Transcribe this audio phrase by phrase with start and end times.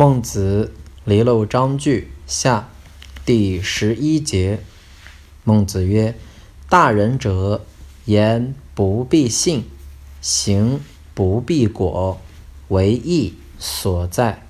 [0.00, 0.72] 孟子
[1.04, 2.70] 离娄章句下
[3.26, 4.60] 第十一节。
[5.44, 6.14] 孟子曰
[6.70, 7.66] ：“大人者，
[8.06, 9.64] 言不必信，
[10.22, 10.80] 行
[11.12, 12.18] 不必果，
[12.68, 14.46] 为义所在。”